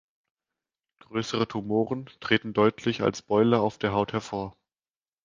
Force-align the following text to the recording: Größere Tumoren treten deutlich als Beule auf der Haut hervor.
Größere 1.03 1.47
Tumoren 1.47 2.07
treten 2.21 2.53
deutlich 2.53 3.03
als 3.03 3.21
Beule 3.21 3.59
auf 3.59 3.77
der 3.77 3.93
Haut 3.93 4.13
hervor. 4.13 4.57